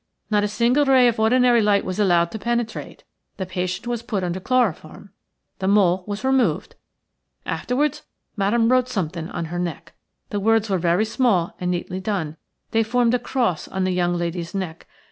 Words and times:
Not 0.31 0.43
a 0.43 0.47
single 0.47 0.83
ray 0.83 1.07
of 1.07 1.19
ordinary 1.19 1.61
light 1.61 1.85
was 1.85 1.99
allowed 1.99 2.31
to 2.31 2.39
penetrate. 2.39 3.03
The 3.37 3.45
patient 3.45 3.85
was 3.85 4.01
put 4.01 4.23
under 4.23 4.39
chloroform. 4.39 5.11
The 5.59 5.67
mole 5.67 6.03
was 6.07 6.23
removed. 6.23 6.73
Afterwards 7.45 8.01
Madame 8.35 8.71
wrote 8.71 8.89
something 8.89 9.29
on 9.29 9.45
her 9.53 9.59
neck. 9.59 9.93
The 10.31 10.39
words 10.39 10.71
were 10.71 10.79
very 10.79 11.05
small 11.05 11.55
and 11.61 11.69
neatly 11.69 11.99
done– 11.99 12.37
they 12.71 12.81
formed 12.81 13.13
a 13.13 13.19
cross 13.19 13.67
on 13.67 13.83
the 13.83 13.91
young 13.91 14.15
lady's 14.15 14.55
neck. 14.55 14.87